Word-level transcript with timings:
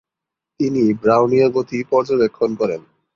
তিনি 0.59 0.83
ব্রাউনীয় 1.01 1.47
গতি 1.49 1.79
পর্যবেক্ষণ 1.91 2.49
করেন। 2.55 2.81